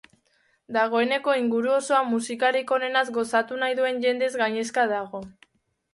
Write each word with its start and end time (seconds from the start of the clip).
Dagoeneko 0.77 1.35
inguru 1.41 1.75
osoa 1.75 2.01
musikarik 2.15 2.75
onenaz 2.79 3.05
gozatu 3.19 3.61
nahi 3.65 3.79
duen 3.81 4.01
jendez 4.07 4.35
gainezka 4.45 4.91
dago. 4.95 5.27